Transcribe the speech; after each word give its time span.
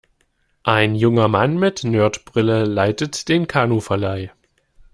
Ein 0.63 0.95
junger 0.95 1.27
Mann 1.27 1.59
mit 1.59 1.83
Nerd-Brille 1.83 2.65
leitet 2.65 3.29
den 3.29 3.45
Kanuverleih. 3.45 4.31